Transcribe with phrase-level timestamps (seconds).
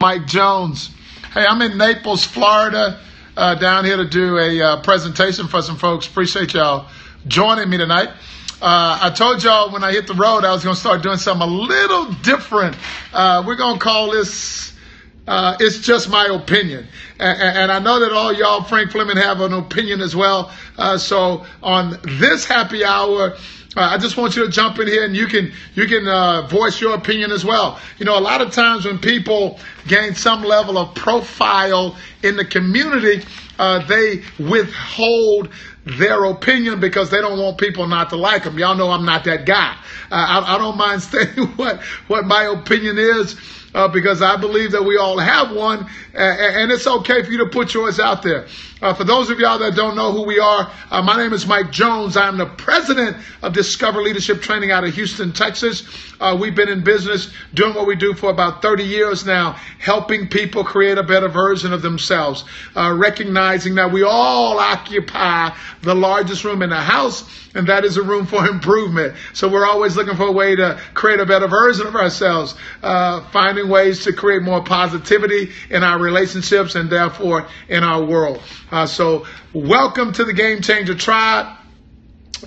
[0.00, 0.90] Mike Jones.
[1.34, 3.00] Hey, I'm in Naples, Florida,
[3.36, 6.06] uh, down here to do a uh, presentation for some folks.
[6.06, 6.88] Appreciate y'all
[7.26, 8.10] joining me tonight.
[8.62, 11.16] Uh, I told y'all when I hit the road I was going to start doing
[11.16, 12.76] something a little different.
[13.12, 14.72] Uh, we're going to call this
[15.26, 16.86] uh, It's Just My Opinion.
[17.18, 20.52] And, and, I know that all y'all, Frank Fleming, have an opinion as well.
[20.76, 23.36] Uh, so on this happy hour,
[23.76, 26.46] uh, I just want you to jump in here and you can you can uh,
[26.46, 27.78] voice your opinion as well.
[27.98, 32.44] You know, a lot of times when people gain some level of profile in the
[32.44, 33.24] community,
[33.58, 35.50] uh, they withhold
[35.84, 38.58] their opinion because they don't want people not to like them.
[38.58, 39.76] Y'all know I'm not that guy.
[40.10, 43.36] Uh, I, I, don't mind saying what what my opinion is
[43.74, 47.46] uh, because I believe that we all have one, and it's okay for you to
[47.46, 48.46] put yours out there.
[48.80, 51.46] Uh, for those of y'all that don't know who we are, uh, my name is
[51.46, 52.16] Mike Jones.
[52.16, 55.82] I'm the president of Discover Leadership Training out of Houston, Texas.
[56.20, 60.28] Uh, we've been in business doing what we do for about 30 years now, helping
[60.28, 62.44] people create a better version of themselves,
[62.76, 65.50] uh, recognizing that we all occupy
[65.82, 69.14] the largest room in the house, and that is a room for improvement.
[69.32, 73.22] So we're always looking for a way to create a better version of ourselves, uh,
[73.30, 78.40] finding ways to create more positivity in our relationships and therefore in our world.
[78.70, 81.56] Uh, so, welcome to the Game Changer Tribe.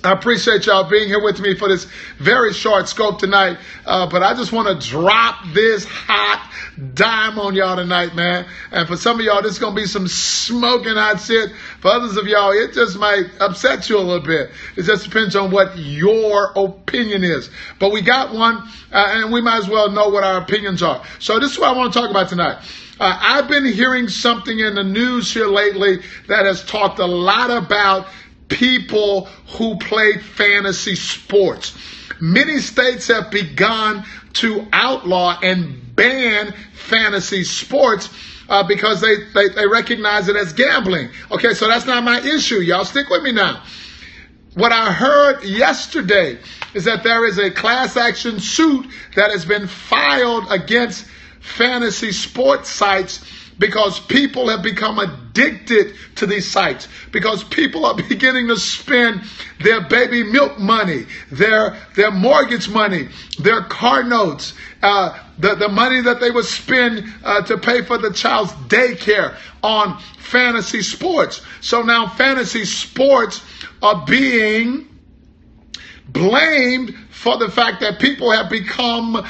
[0.04, 1.84] I appreciate y'all being here with me for this
[2.18, 3.58] very short scope tonight.
[3.84, 6.48] Uh, but I just want to drop this hot
[6.94, 8.46] dime on y'all tonight, man.
[8.70, 11.50] And for some of y'all, this is going to be some smoking hot shit.
[11.80, 14.50] For others of y'all, it just might upset you a little bit.
[14.76, 17.50] It just depends on what your opinion is.
[17.80, 18.56] But we got one,
[18.92, 21.04] uh, and we might as well know what our opinions are.
[21.18, 22.64] So this is what I want to talk about tonight.
[23.00, 25.98] Uh, I've been hearing something in the news here lately
[26.28, 28.06] that has talked a lot about
[28.48, 29.26] people
[29.56, 31.76] who play fantasy sports.
[32.20, 38.10] Many states have begun to outlaw and ban fantasy sports.
[38.48, 41.08] Uh, because they, they, they recognize it as gambling.
[41.30, 42.56] Okay, so that's not my issue.
[42.56, 43.62] Y'all stick with me now.
[44.54, 46.38] What I heard yesterday
[46.74, 51.06] is that there is a class action suit that has been filed against
[51.42, 53.24] fantasy sports sites
[53.58, 56.88] because people have become addicted to these sites.
[57.10, 59.22] Because people are beginning to spend
[59.60, 63.08] their baby milk money their their mortgage money
[63.38, 67.98] their car notes uh, the, the money that they would spend uh, to pay for
[67.98, 71.40] the child's daycare on fantasy sports.
[71.60, 73.42] So now fantasy sports
[73.80, 74.88] are being
[76.08, 79.24] blamed for the fact that people have become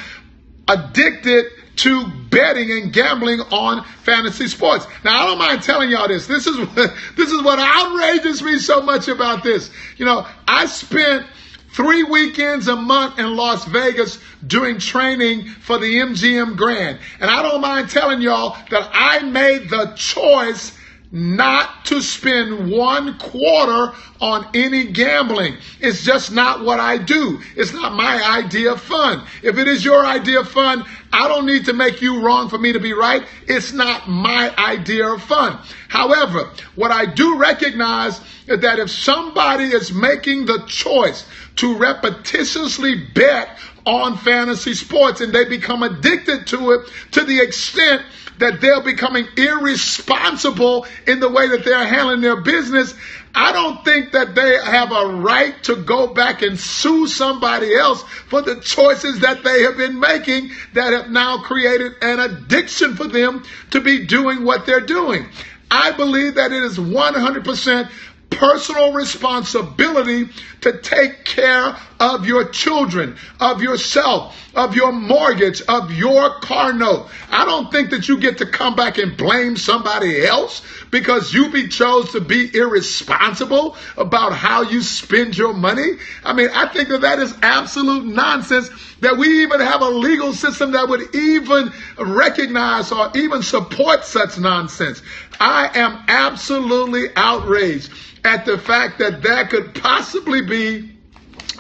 [0.69, 1.47] addicted
[1.77, 4.87] to betting and gambling on fantasy sports.
[5.05, 6.27] Now, I don't mind telling y'all this.
[6.27, 9.71] This is what, this is what outrages me so much about this.
[9.97, 11.27] You know, I spent
[11.73, 16.99] three weekends a month in Las Vegas doing training for the MGM Grand.
[17.21, 20.77] And I don't mind telling y'all that I made the choice
[21.13, 25.57] not to spend one quarter on any gambling.
[25.79, 27.39] It's just not what I do.
[27.55, 29.23] It's not my idea of fun.
[29.43, 32.57] If it is your idea of fun, I don't need to make you wrong for
[32.57, 33.27] me to be right.
[33.47, 35.59] It's not my idea of fun.
[35.89, 43.13] However, what I do recognize is that if somebody is making the choice to repetitiously
[43.13, 48.03] bet on fantasy sports and they become addicted to it to the extent
[48.43, 52.93] that they're becoming irresponsible in the way that they're handling their business,
[53.35, 58.03] I don't think that they have a right to go back and sue somebody else
[58.03, 63.07] for the choices that they have been making that have now created an addiction for
[63.07, 65.29] them to be doing what they're doing.
[65.71, 67.91] I believe that it is 100%
[68.29, 70.29] personal responsibility
[70.63, 77.09] to take care of your children, of yourself, of your mortgage, of your car note.
[77.31, 81.51] I don't think that you get to come back and blame somebody else because you
[81.51, 85.93] be chose to be irresponsible about how you spend your money.
[86.25, 90.33] I mean, I think that that is absolute nonsense that we even have a legal
[90.33, 95.03] system that would even recognize or even support such nonsense.
[95.39, 97.93] I am absolutely outraged
[98.25, 100.93] at the fact that that could possibly be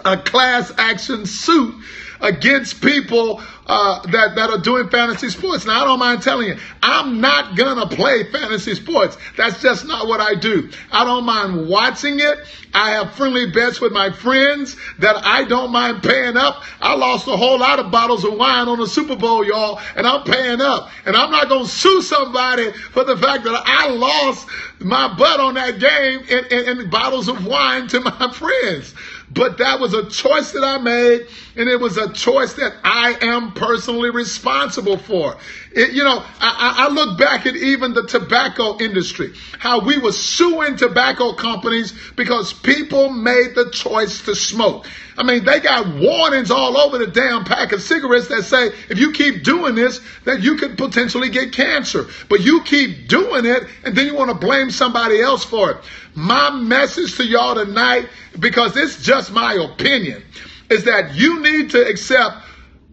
[0.04, 1.74] a class action suit
[2.22, 5.66] against people uh, that, that are doing fantasy sports.
[5.66, 9.16] Now, I don't mind telling you, I'm not going to play fantasy sports.
[9.36, 10.70] That's just not what I do.
[10.90, 12.38] I don't mind watching it.
[12.74, 16.62] I have friendly bets with my friends that I don't mind paying up.
[16.80, 20.06] I lost a whole lot of bottles of wine on the Super Bowl, y'all, and
[20.06, 20.90] I'm paying up.
[21.04, 24.48] And I'm not going to sue somebody for the fact that I lost
[24.80, 28.94] my butt on that game and bottles of wine to my friends.
[29.34, 31.26] But that was a choice that I made,
[31.56, 35.36] and it was a choice that I am personally responsible for.
[35.74, 40.12] It, you know, I, I look back at even the tobacco industry, how we were
[40.12, 44.86] suing tobacco companies because people made the choice to smoke.
[45.16, 48.98] I mean, they got warnings all over the damn pack of cigarettes that say if
[48.98, 52.06] you keep doing this, that you could potentially get cancer.
[52.28, 55.76] But you keep doing it, and then you want to blame somebody else for it.
[56.14, 58.08] My message to y'all tonight,
[58.38, 60.22] because it's just my opinion,
[60.70, 62.36] is that you need to accept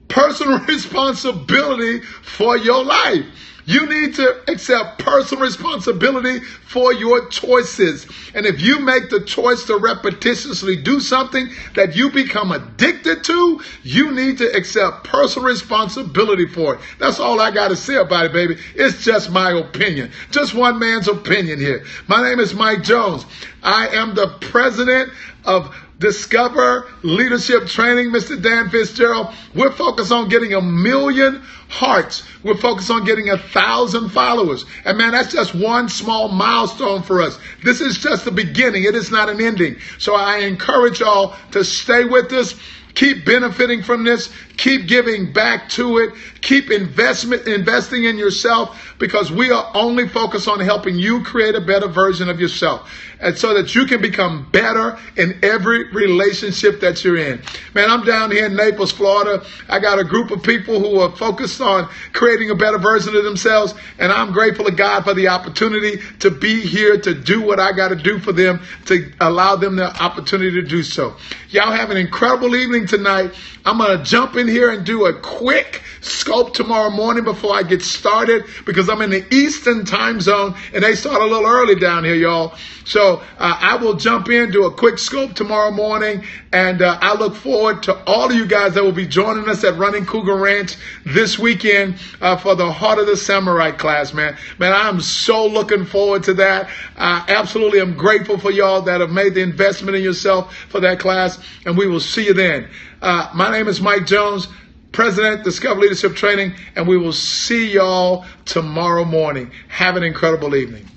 [0.09, 3.25] personal responsibility for your life.
[3.69, 8.07] You need to accept personal responsibility for your choices.
[8.33, 13.61] And if you make the choice to repetitiously do something that you become addicted to,
[13.83, 16.81] you need to accept personal responsibility for it.
[16.97, 18.57] That's all I got to say about it, baby.
[18.73, 20.09] It's just my opinion.
[20.31, 21.85] Just one man's opinion here.
[22.07, 23.23] My name is Mike Jones.
[23.61, 25.11] I am the president
[25.45, 28.41] of Discover Leadership Training, Mr.
[28.41, 29.33] Dan Fitzgerald.
[29.53, 32.23] We're focused on getting a million hearts.
[32.41, 34.65] We're focused on getting a thousand followers.
[34.85, 37.37] And man, that's just one small milestone for us.
[37.63, 38.85] This is just the beginning.
[38.85, 39.75] It is not an ending.
[39.97, 42.55] So I encourage y'all to stay with us.
[42.99, 44.29] Keep benefiting from this.
[44.57, 46.13] Keep giving back to it.
[46.41, 51.61] Keep investment, investing in yourself because we are only focused on helping you create a
[51.61, 52.91] better version of yourself
[53.21, 57.41] and so that you can become better in every relationship that you're in.
[57.73, 59.45] Man, I'm down here in Naples, Florida.
[59.67, 63.23] I got a group of people who are focused on creating a better version of
[63.23, 63.73] themselves.
[63.97, 67.71] And I'm grateful to God for the opportunity to be here to do what I
[67.73, 71.15] got to do for them to allow them the opportunity to do so.
[71.49, 73.31] Y'all have an incredible evening tonight.
[73.65, 77.63] I'm going to jump in here and do a quick scope tomorrow morning before I
[77.63, 81.75] get started because I'm in the Eastern time zone and they start a little early
[81.75, 82.55] down here, y'all.
[82.89, 87.13] So uh, I will jump in, do a quick scope tomorrow morning, and uh, I
[87.13, 90.35] look forward to all of you guys that will be joining us at Running Cougar
[90.35, 90.75] Ranch
[91.05, 94.35] this weekend uh, for the Heart of the Samurai class, man.
[94.57, 96.69] Man, I'm so looking forward to that.
[96.97, 100.99] I absolutely am grateful for y'all that have made the investment in yourself for that
[100.99, 101.37] class,
[101.67, 102.68] and we will see you then.
[103.01, 104.47] Uh, my name is Mike Jones.
[104.91, 109.51] President, Discover Leadership Training, and we will see y'all tomorrow morning.
[109.67, 110.87] Have an incredible evening.